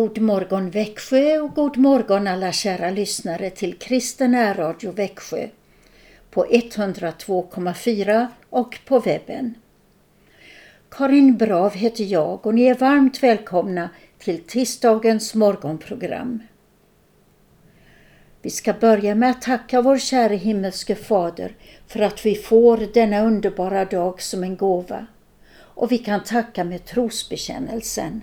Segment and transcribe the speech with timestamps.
[0.00, 5.48] God morgon Växjö och god morgon alla kära lyssnare till Kristen Radio Växjö
[6.30, 9.54] på 102,4 och på webben.
[10.90, 16.42] Karin Brav heter jag och ni är varmt välkomna till tisdagens morgonprogram.
[18.42, 21.56] Vi ska börja med att tacka vår käre himmelske Fader
[21.86, 25.06] för att vi får denna underbara dag som en gåva.
[25.52, 28.22] Och vi kan tacka med trosbekännelsen.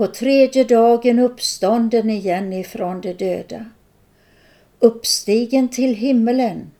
[0.00, 3.64] på tredje dagen uppstånden igen ifrån de döda,
[4.78, 6.70] uppstigen till himmelen,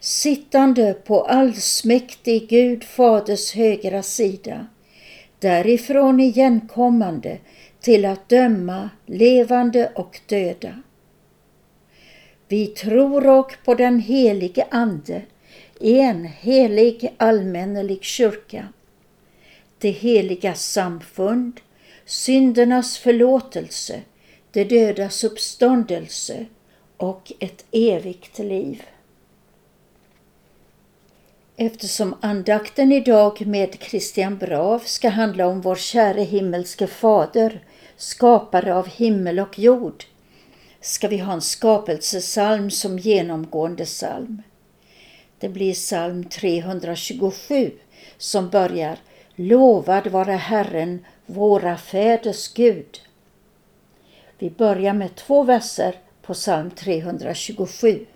[0.00, 4.66] sittande på allsmäktig Gud Faders högra sida,
[5.38, 7.38] därifrån igenkommande
[7.80, 10.82] till att döma levande och döda.
[12.48, 15.22] Vi tror och på den helige Ande,
[15.80, 18.68] en helig allmännelig kyrka,
[19.78, 21.60] det heliga samfund,
[22.06, 24.02] syndernas förlåtelse,
[24.50, 26.46] det dödas uppståndelse
[26.96, 28.82] och ett evigt liv.
[31.56, 37.64] Eftersom andakten idag med Christian Brav ska handla om vår käre himmelske fader,
[37.96, 40.04] skapare av himmel och jord,
[40.80, 44.42] ska vi ha en skapelsesalm som genomgående psalm.
[45.38, 47.70] Det blir psalm 327
[48.18, 48.98] som börjar
[49.36, 53.00] Lovad vare Herren, våra fäders Gud.
[54.38, 58.06] Vi börjar med två verser på psalm 327.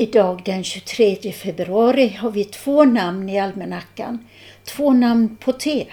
[0.00, 4.26] Idag den 23 februari har vi två namn i almanackan.
[4.64, 5.86] Två namn på T.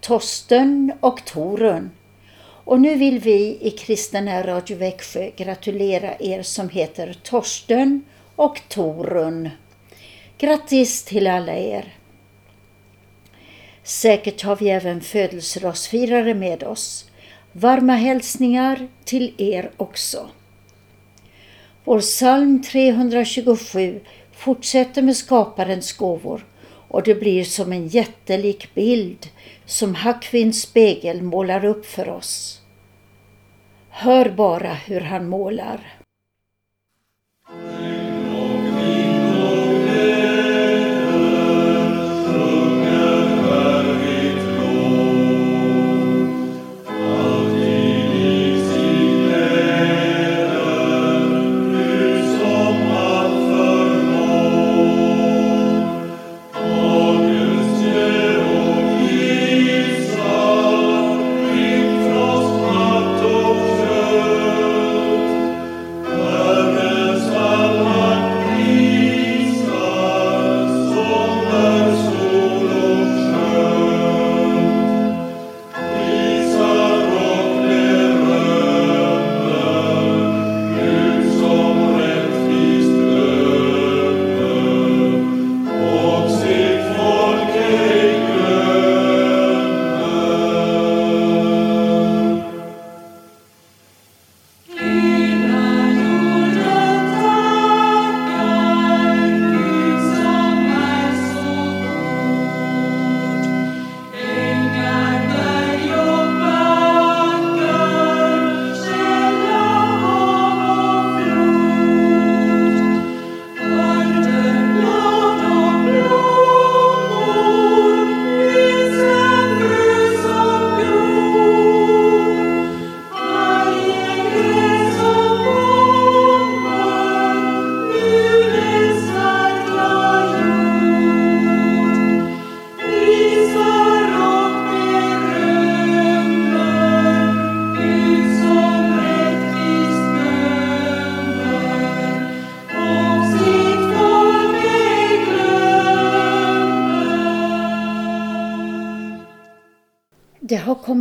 [0.00, 1.90] Torsten och Torun.
[2.40, 8.04] Och nu vill vi i Kristen Radio Växjö gratulera er som heter Torsten
[8.36, 9.50] och Torun.
[10.38, 11.94] Grattis till alla er!
[13.82, 17.10] Säkert har vi även födelsedagsfirare med oss.
[17.52, 20.28] Varma hälsningar till er också.
[21.88, 24.00] Vår psalm 327
[24.32, 26.46] fortsätter med skaparens gåvor
[26.88, 29.26] och det blir som en jättelik bild
[29.64, 32.60] som Hackvins spegel målar upp för oss.
[33.90, 35.98] Hör bara hur han målar.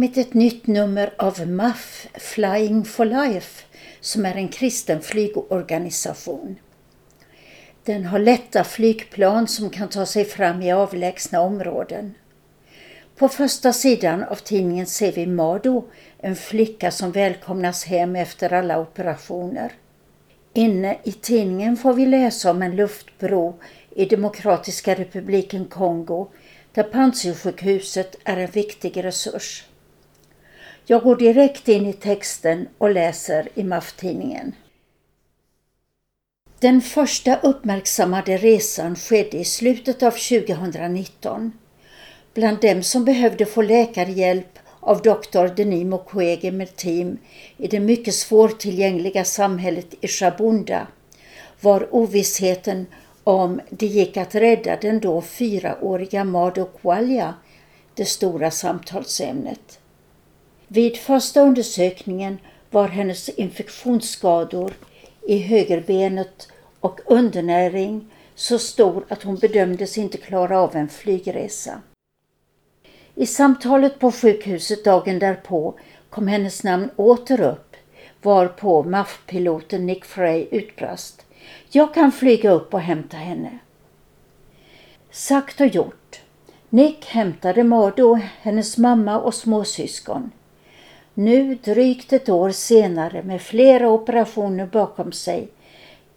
[0.07, 3.63] Kommit ett nytt nummer av MAF, Flying for Life,
[3.99, 6.55] som är en kristen flygorganisation.
[7.83, 12.13] Den har lätta flygplan som kan ta sig fram i avlägsna områden.
[13.15, 15.83] På första sidan av tidningen ser vi Mado,
[16.19, 19.71] en flicka som välkomnas hem efter alla operationer.
[20.53, 23.59] Inne i tidningen får vi läsa om en luftbro
[23.95, 26.27] i Demokratiska republiken Kongo
[26.73, 29.63] där Panzisjukhuset är en viktig resurs.
[30.89, 34.55] Jag går direkt in i texten och läser i MAF-tidningen.
[36.59, 41.51] Den första uppmärksammade resan skedde i slutet av 2019.
[42.33, 47.17] Bland dem som behövde få läkarhjälp av doktor Denis Mukwege med team
[47.57, 50.87] i det mycket svårtillgängliga samhället i Shabunda
[51.61, 52.85] var ovissheten
[53.23, 57.33] om det gick att rädda den då fyraåriga Mado Kwalya
[57.93, 59.76] det stora samtalsämnet.
[60.67, 62.37] Vid första undersökningen
[62.71, 64.73] var hennes infektionsskador
[65.27, 66.47] i högerbenet
[66.79, 68.05] och undernäring
[68.35, 71.81] så stor att hon bedömdes inte klara av en flygresa.
[73.15, 77.75] I samtalet på sjukhuset dagen därpå kom hennes namn åter upp
[78.21, 81.25] varpå MAF-piloten Nick Frey utbrast.
[81.69, 83.59] Jag kan flyga upp och hämta henne.
[85.11, 86.21] Sagt och gjort.
[86.69, 90.31] Nick hämtade Mado, hennes mamma och småsyskon.
[91.19, 95.47] Nu drygt ett år senare med flera operationer bakom sig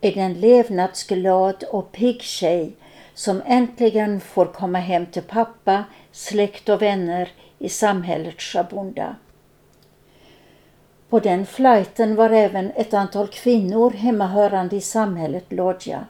[0.00, 2.72] är det en levnadsglad och pigg tjej
[3.14, 7.28] som äntligen får komma hem till pappa, släkt och vänner
[7.58, 9.16] i samhället Shabunda.
[11.08, 16.06] På den flighten var även ett antal kvinnor hemmahörande i samhället Lodja.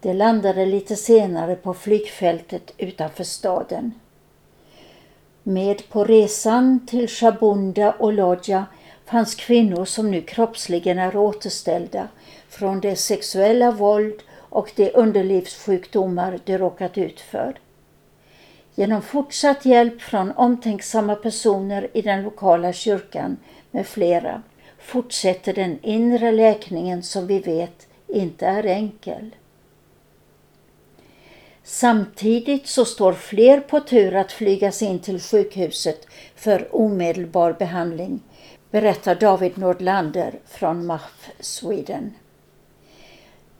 [0.00, 3.92] De landade lite senare på flygfältet utanför staden.
[5.46, 8.66] Med på resan till Shabunda och Lodja
[9.04, 12.08] fanns kvinnor som nu kroppsligen är återställda
[12.48, 17.58] från det sexuella våld och de underlivssjukdomar de råkat ut för.
[18.74, 23.36] Genom fortsatt hjälp från omtänksamma personer i den lokala kyrkan
[23.70, 24.42] med flera
[24.78, 29.34] fortsätter den inre läkningen som vi vet inte är enkel.
[31.66, 36.06] Samtidigt så står fler på tur att flygas in till sjukhuset
[36.36, 38.20] för omedelbar behandling,
[38.70, 42.14] berättar David Nordlander från MAF Sweden.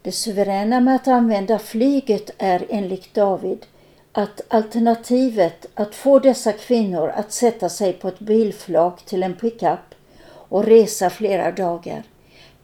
[0.03, 3.67] Det suveräna med att använda flyget är enligt David
[4.13, 9.95] att alternativet att få dessa kvinnor att sätta sig på ett bilflak till en pickup
[10.27, 12.03] och resa flera dagar,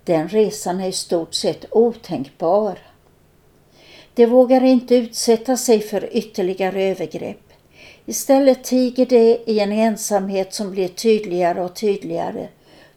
[0.05, 2.79] den resan är i stort sett otänkbar.
[4.21, 7.53] De vågar inte utsätta sig för ytterligare övergrepp.
[8.07, 12.49] Istället tiger de i en ensamhet som blir tydligare och tydligare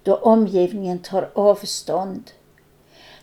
[0.04, 2.32] då omgivningen tar avstånd.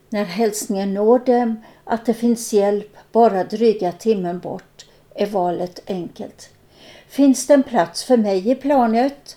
[0.09, 6.50] När hälsningen når dem att det finns hjälp bara dryga timmen bort är valet enkelt.
[7.09, 9.37] Finns det en plats för mig i planet?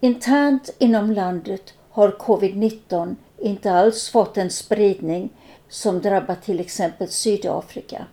[0.00, 5.30] Internt inom landet har covid-19 inte alls fått en spridning
[5.74, 8.06] som drabbat till exempel Sydafrika.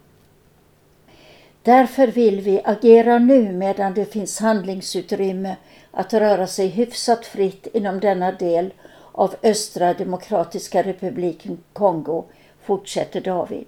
[1.63, 5.56] Därför vill vi agera nu medan det finns handlingsutrymme
[5.91, 8.74] att röra sig hyfsat fritt inom denna del
[9.12, 12.25] av Östra Demokratiska republiken Kongo,
[12.63, 13.68] fortsätter David.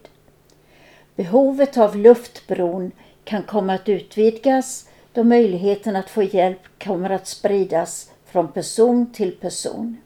[1.15, 2.91] Behovet av luftbron
[3.23, 9.31] kan komma att utvidgas då möjligheten att få hjälp kommer att spridas från person till
[9.31, 9.97] person.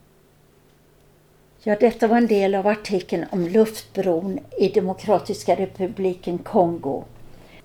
[1.68, 7.04] Ja, detta var en del av artikeln om luftbron i Demokratiska republiken Kongo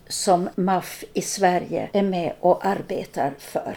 [0.09, 3.77] som MAF i Sverige är med och arbetar för.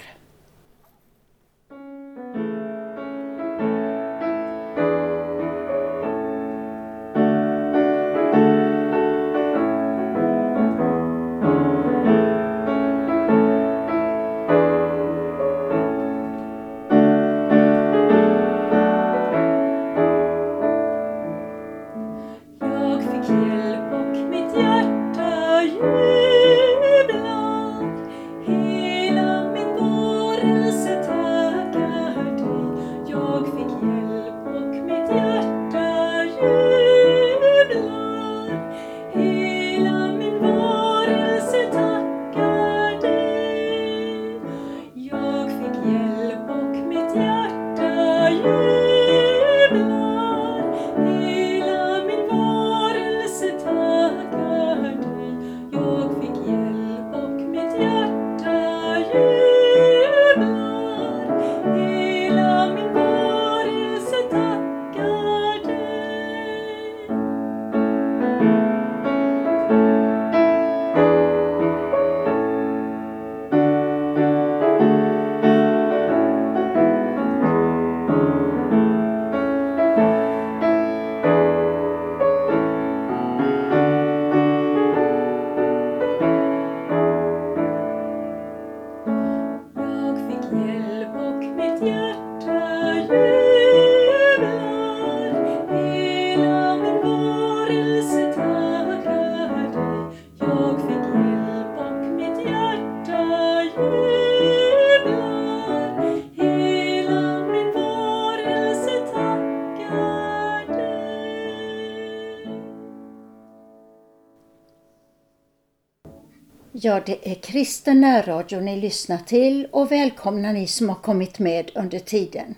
[116.86, 121.72] Ja, det är kristen närradio ni lyssnar till och välkomna ni som har kommit med
[121.76, 122.56] under tiden.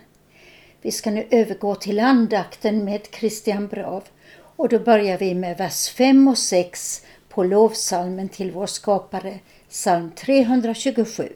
[0.81, 4.03] Vi ska nu övergå till andakten med Christian Brav
[4.39, 10.11] och då börjar vi med vers 5 och 6 på lovsalmen till vår skapare, psalm
[10.11, 11.29] 327.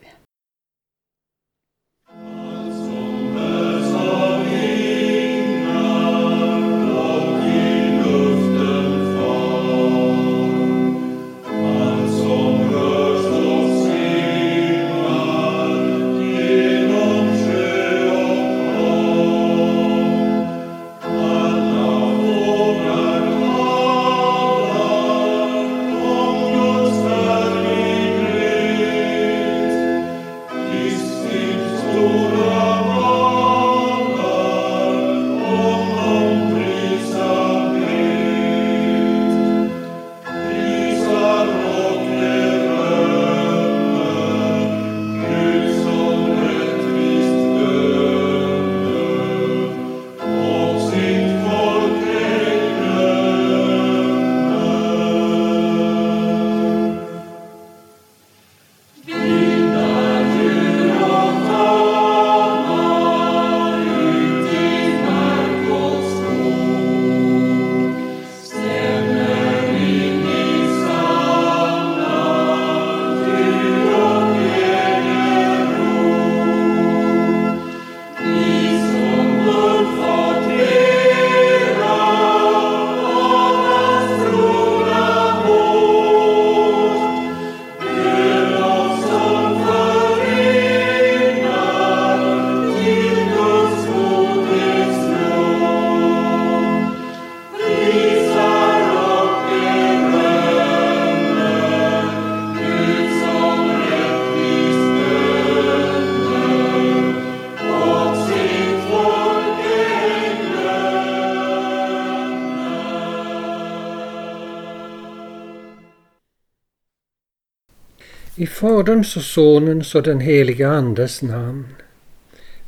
[118.62, 121.68] Faderns och Sonens och den helige Andes namn.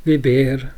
[0.02, 0.72] Vi ber.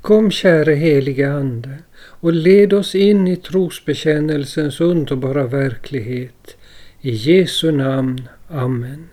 [0.00, 6.56] Kom käre helige Ande och led oss in i trosbekännelsens underbara verklighet.
[7.00, 8.28] I Jesu namn.
[8.48, 9.08] Amen.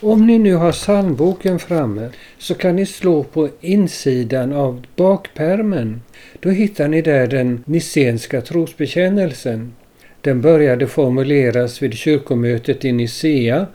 [0.00, 6.02] Om ni nu har psalmboken framme så kan ni slå på insidan av bakpärmen.
[6.40, 9.72] Då hittar ni där den nicenska trosbekännelsen.
[10.20, 13.66] Den började formuleras vid kyrkomötet i Nicea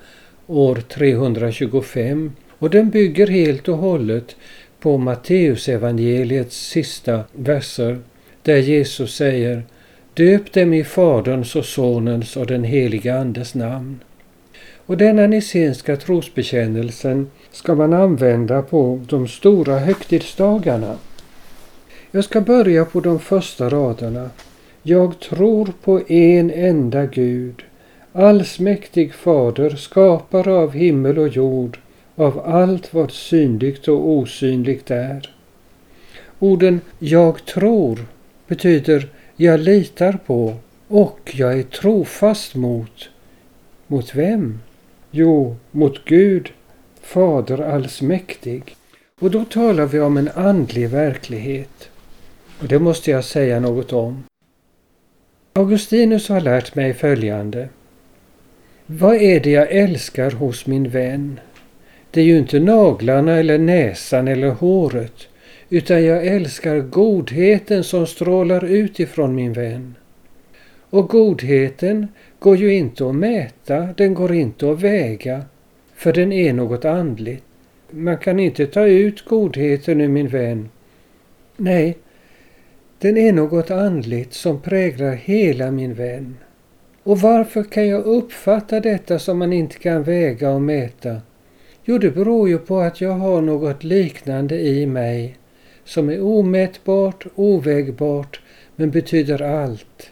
[0.47, 4.35] år 325 och den bygger helt och hållet
[4.79, 7.99] på Matteusevangeliets sista verser
[8.43, 9.63] där Jesus säger
[10.13, 13.99] Döp dem i Faderns och Sonens och den helige Andes namn.
[14.85, 20.97] Och denna nicenska trosbekännelsen ska man använda på de stora högtidsdagarna.
[22.11, 24.29] Jag ska börja på de första raderna.
[24.85, 27.63] Jag tror på en enda Gud,
[28.13, 31.79] allsmäktig Fader, skapare av himmel och jord,
[32.15, 35.29] av allt vad synligt och osynligt är.
[36.39, 38.05] Orden ”jag tror”
[38.47, 40.55] betyder jag litar på
[40.87, 43.09] och jag är trofast mot.
[43.87, 44.59] Mot vem?
[45.11, 46.49] Jo, mot Gud,
[47.01, 48.75] Fader allsmäktig.
[49.19, 51.89] Och då talar vi om en andlig verklighet.
[52.61, 54.23] Och det måste jag säga något om.
[55.55, 57.69] Augustinus har lärt mig följande.
[58.85, 61.39] Vad är det jag älskar hos min vän?
[62.11, 65.27] Det är ju inte naglarna eller näsan eller håret,
[65.69, 69.95] utan jag älskar godheten som strålar ut ifrån min vän.
[70.89, 72.07] Och godheten
[72.39, 75.41] går ju inte att mäta, den går inte att väga,
[75.95, 77.43] för den är något andligt.
[77.89, 80.69] Man kan inte ta ut godheten ur min vän.
[81.57, 81.97] Nej,
[83.03, 86.37] den är något andligt som präglar hela min vän.
[87.03, 91.21] Och varför kan jag uppfatta detta som man inte kan väga och mäta?
[91.83, 95.37] Jo, det beror ju på att jag har något liknande i mig
[95.83, 98.41] som är omätbart, ovägbart,
[98.75, 100.11] men betyder allt.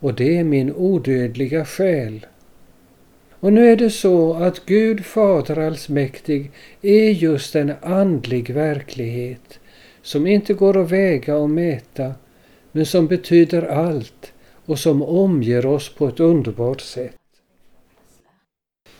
[0.00, 2.26] Och det är min odödliga själ.
[3.40, 6.50] Och nu är det så att Gud Fader allsmäktig
[6.82, 9.60] är just en andlig verklighet
[10.02, 12.14] som inte går att väga och mäta
[12.76, 14.32] men som betyder allt
[14.66, 17.16] och som omger oss på ett underbart sätt.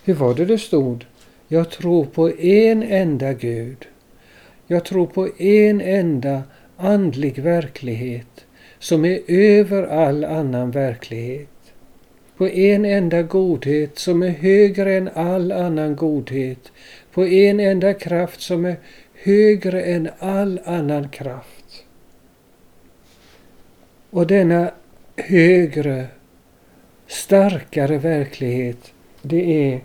[0.05, 1.05] Hur var det det stod?
[1.49, 3.87] Jag tror på en enda Gud.
[4.67, 6.43] Jag tror på en enda
[6.77, 8.45] andlig verklighet
[8.79, 11.49] som är över all annan verklighet.
[12.37, 16.73] på en enda godhet som är högre än all annan godhet,
[17.13, 18.77] på en enda kraft som är
[19.15, 21.54] högre än all annan kraft.
[24.15, 24.71] Och denna
[25.17, 26.07] högre,
[27.07, 29.81] starkare verklighet, det är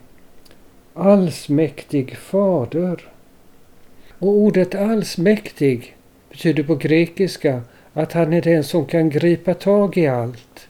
[0.94, 3.08] allsmäktig fader.
[4.20, 5.96] Och ordet allsmäktig
[6.30, 7.62] betyder på grekiska
[7.94, 10.68] att han är den som kan gripa tag i allt.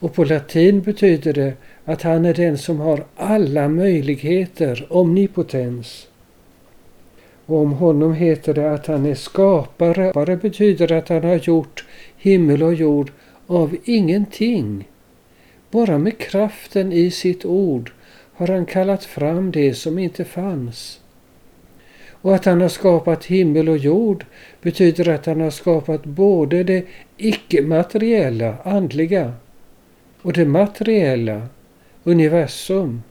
[0.00, 1.52] Och på latin betyder det
[1.84, 6.08] att han är den som har alla möjligheter, omnipotens.
[7.46, 10.12] Och om honom heter det att han är skapare.
[10.14, 11.84] Bara betyder att han har gjort
[12.26, 13.10] himmel och jord
[13.46, 14.88] av ingenting.
[15.70, 17.92] Bara med kraften i sitt ord
[18.32, 21.00] har han kallat fram det som inte fanns.
[22.10, 24.24] Och att han har skapat himmel och jord
[24.62, 26.84] betyder att han har skapat både det
[27.16, 29.32] icke-materiella, andliga,
[30.22, 31.48] och det materiella,
[32.04, 33.02] universum.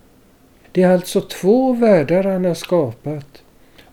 [0.71, 3.43] Det är alltså två världar han har skapat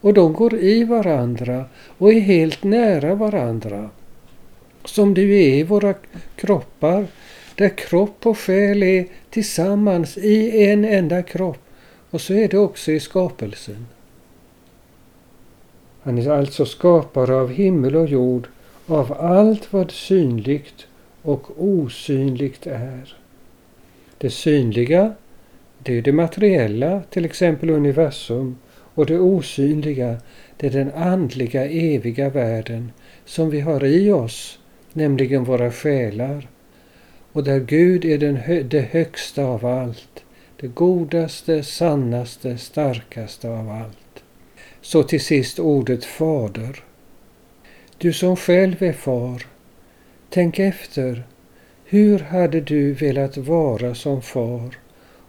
[0.00, 1.64] och de går i varandra
[1.98, 3.90] och är helt nära varandra.
[4.84, 5.94] Som du är i våra
[6.36, 7.06] kroppar,
[7.54, 11.58] där kropp och själ är tillsammans i en enda kropp.
[12.10, 13.86] Och så är det också i skapelsen.
[16.02, 18.48] Han är alltså skapare av himmel och jord,
[18.86, 20.86] av allt vad synligt
[21.22, 23.16] och osynligt är.
[24.18, 25.14] Det synliga,
[25.78, 28.56] det är det materiella, till exempel universum,
[28.94, 30.16] och det osynliga,
[30.56, 32.92] det är den andliga eviga världen
[33.24, 34.58] som vi har i oss,
[34.94, 36.48] nämligen våra själar.
[37.32, 40.24] Och där Gud är den, det högsta av allt,
[40.60, 44.24] det godaste, sannaste, starkaste av allt.
[44.80, 46.84] Så till sist ordet fader.
[47.98, 49.46] Du som själv är far,
[50.30, 51.22] tänk efter.
[51.84, 54.78] Hur hade du velat vara som far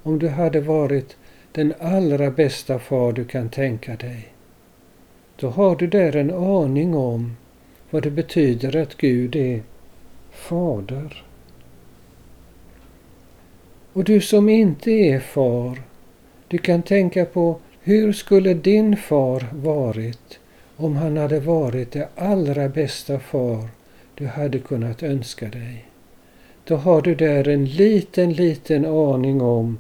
[0.04, 1.18] om du hade varit
[1.52, 4.34] den allra bästa far du kan tänka dig?
[5.36, 7.36] Då har du där en aning om
[7.94, 9.64] vad det betyder att Gud är
[10.32, 11.24] fader.
[13.94, 15.82] Och du som inte är far,
[16.48, 20.40] du kan tänka på hur skulle din far varit
[20.76, 23.68] om han hade varit det allra bästa far
[24.16, 25.86] du hade kunnat önska dig?
[26.64, 29.80] Då har du där en liten, liten aning om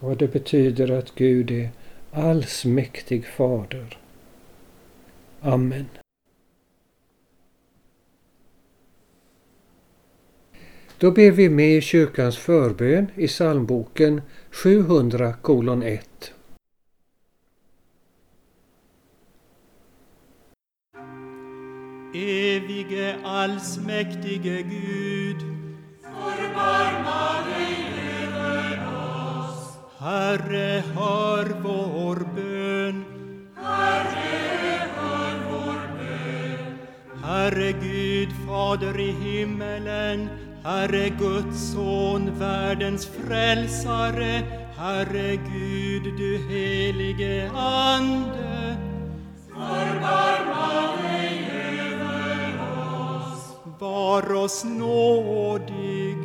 [0.00, 1.68] vad det betyder att Gud är
[2.12, 3.98] allsmäktig fader.
[5.40, 5.86] Amen.
[10.98, 16.32] Då ber vi med i kyrkans förbön i psalmboken 700 kolon 1.
[22.14, 25.40] Evige allsmäktige Gud,
[26.02, 27.76] förbarma dig
[28.22, 29.78] över oss.
[29.98, 33.04] Herre, hör vår bön.
[33.56, 36.78] Herre, hör vår bön.
[37.24, 40.28] Herre Gud, Fader i himmelen,
[40.66, 44.42] Herre Guds son, världens frälsare,
[44.76, 48.76] Herre Gud, du helige Ande.
[49.48, 52.58] Förbarma dig över
[53.14, 53.56] oss.
[53.78, 56.16] Var oss nådig.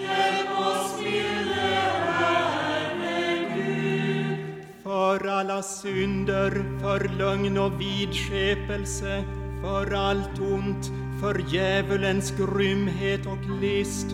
[0.00, 4.64] Hjälp oss, milde Herre Gud.
[4.82, 6.50] För alla synder,
[6.80, 9.24] för lögn och vidskepelse,
[9.62, 14.06] för allt ont, för djävulens grymhet och list,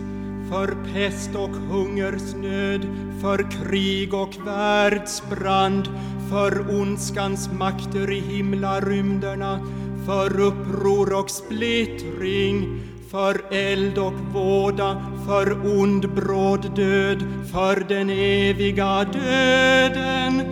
[0.49, 2.87] för pest och hungersnöd,
[3.21, 5.89] för krig och världsbrand,
[6.29, 9.59] för ondskans makter i himlarymderna,
[10.05, 19.03] för uppror och splittring, för eld och våda, för ond bråd död, för den eviga
[19.03, 20.44] döden.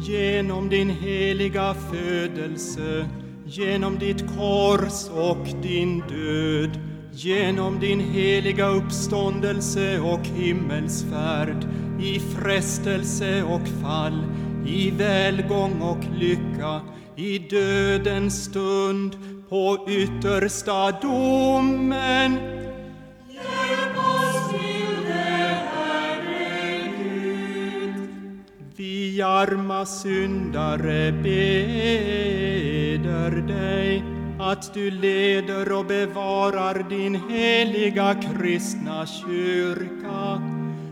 [0.00, 3.08] Genom din heliga födelse,
[3.46, 6.80] genom ditt kors och din död,
[7.12, 11.66] genom din heliga uppståndelse och himmelsfärd,
[12.00, 14.24] i frestelse och fall,
[14.66, 16.80] i välgång och lycka,
[17.16, 19.16] i dödens stund,
[19.48, 22.55] på yttersta domen.
[29.16, 32.50] Vi arma syndare beder
[33.30, 34.04] dig
[34.38, 40.42] att du leder och bevarar din heliga kristna kyrka,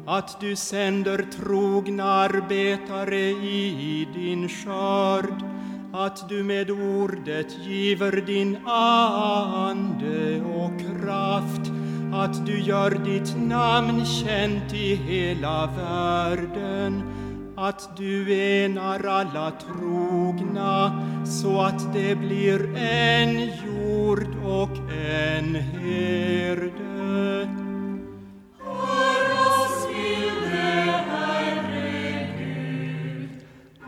[0.07, 5.45] att du sänder trogna arbetare i din skörd,
[5.93, 11.71] att du med ordet giver din ande och kraft,
[12.15, 17.03] att du gör ditt namn känt i hela världen,
[17.57, 26.85] att du enar alla trogna så att det blir en jord och en herde.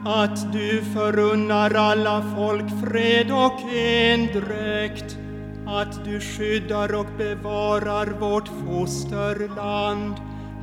[0.07, 5.18] att du förunnar alla folk fred och endräkt,
[5.66, 10.14] att du skyddar och bevarar vårt fosterland,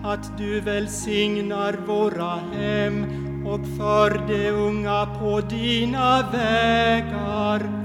[0.04, 3.06] att du välsignar våra hem
[3.48, 7.84] och för de unga på dina vägar.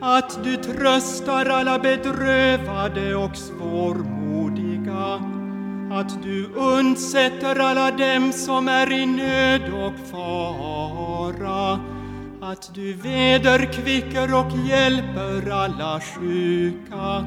[0.00, 5.20] Att du tröstar alla bedrövade och svårmodiga.
[5.92, 11.78] Att du undsätter alla dem som är i nöd och fara,
[12.40, 17.24] att du vederkvicker och hjälper alla sjuka,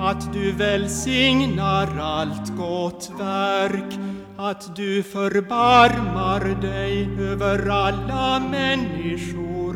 [0.00, 3.98] att du välsignar allt gott verk,
[4.36, 9.74] att du förbarmar dig över alla människor,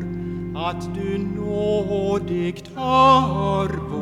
[0.57, 4.00] att du nådigt hör vår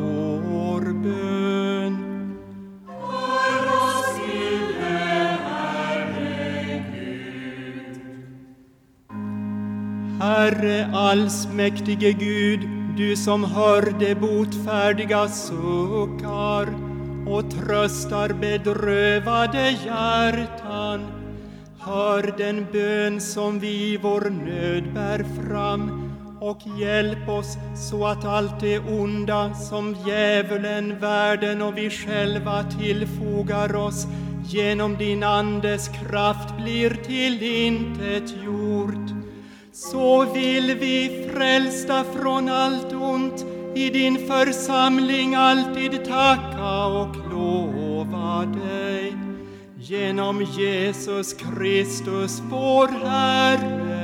[10.29, 12.59] Herre allsmäktige Gud,
[12.97, 16.67] du som hör de botfärdiga suckar
[17.27, 21.07] och tröstar bedrövade hjärtan.
[21.79, 26.11] Hör den bön som vi i vår nöd bär fram
[26.41, 27.57] och hjälp oss
[27.89, 34.07] så att allt det onda som djävulen, världen och vi själva tillfogar oss
[34.45, 39.18] genom din Andes kraft blir till intet gjort
[39.79, 49.13] så vill vi frälsta från allt ont i din församling alltid tacka och lova dig.
[49.77, 53.99] Genom Jesus Kristus vår Herre.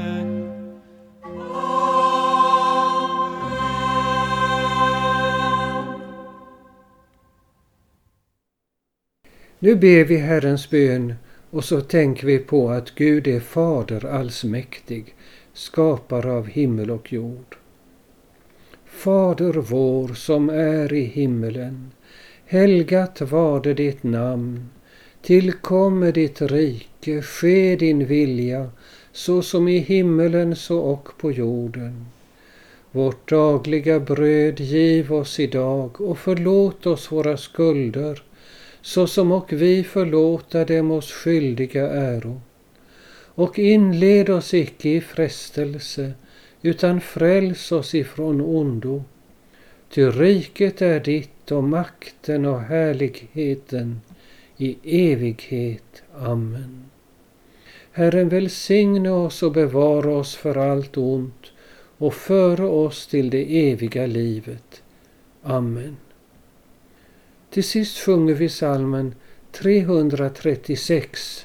[9.60, 11.14] Nu ber vi Herrens bön
[11.52, 15.16] och så tänker vi på att Gud är Fader allsmäktig
[15.56, 17.58] skapare av himmel och jord.
[18.86, 21.92] Fader vår som är i himmelen.
[22.46, 24.70] Helgat varde ditt namn.
[25.22, 28.70] Tillkomme ditt rike, ske din vilja,
[29.12, 32.06] så som i himmelen så och på jorden.
[32.92, 38.24] Vårt dagliga bröd giv oss idag och förlåt oss våra skulder,
[38.82, 42.42] så som och vi förlåta dem oss skyldiga äro
[43.36, 46.14] och inled oss icke i frestelse,
[46.62, 49.04] utan fräls oss ifrån ondo.
[49.90, 54.02] Ty riket är ditt och makten och härligheten
[54.58, 54.78] i
[55.12, 56.04] evighet.
[56.18, 56.86] Amen.
[57.92, 61.52] Herren välsigne oss och bevara oss för allt ont
[61.98, 64.84] och före oss till det eviga livet.
[65.44, 65.98] Amen.
[67.50, 69.16] Till sist sjunger vi salmen
[69.52, 71.45] 336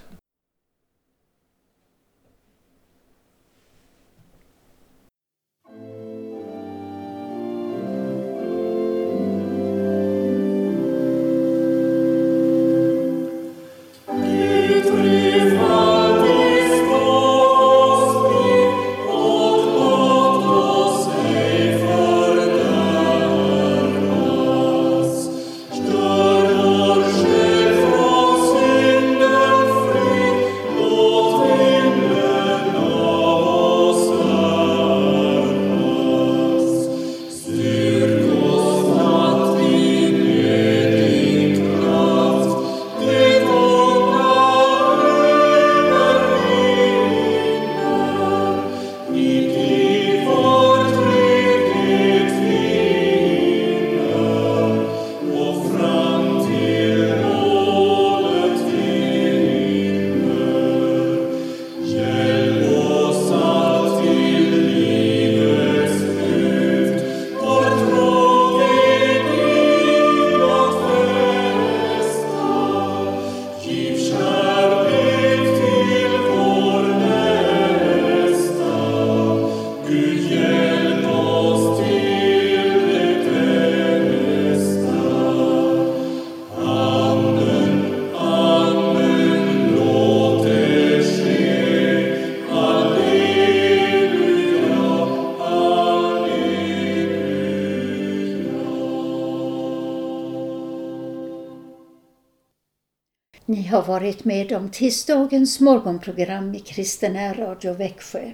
[103.81, 108.31] Jag har varit med om tisdagens morgonprogram i Kristen Radio Växjö.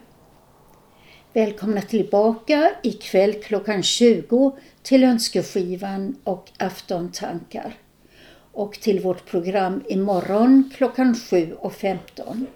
[1.32, 7.74] Välkomna tillbaka ikväll klockan 20 till önskeskivan och aftontankar
[8.52, 12.46] och till vårt program imorgon klockan 7.15.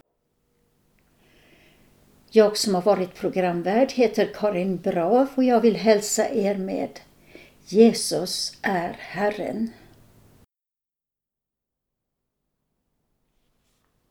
[2.30, 7.00] Jag som har varit programvärd heter Karin Brav och jag vill hälsa er med
[7.66, 9.70] Jesus är Herren.